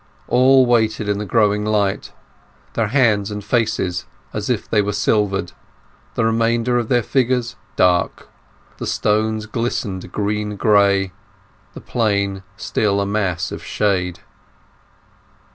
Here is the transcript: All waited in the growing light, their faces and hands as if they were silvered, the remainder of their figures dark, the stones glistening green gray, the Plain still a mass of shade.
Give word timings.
All 0.27 0.65
waited 0.65 1.07
in 1.07 1.19
the 1.19 1.27
growing 1.27 1.63
light, 1.63 2.11
their 2.73 2.87
faces 2.87 3.29
and 3.29 3.43
hands 3.43 4.05
as 4.33 4.49
if 4.49 4.67
they 4.67 4.81
were 4.81 4.93
silvered, 4.93 5.51
the 6.15 6.25
remainder 6.25 6.79
of 6.79 6.87
their 6.89 7.03
figures 7.03 7.55
dark, 7.75 8.27
the 8.77 8.87
stones 8.87 9.45
glistening 9.45 9.99
green 10.09 10.55
gray, 10.55 11.11
the 11.75 11.81
Plain 11.81 12.41
still 12.57 12.99
a 12.99 13.05
mass 13.05 13.51
of 13.51 13.63
shade. 13.63 14.21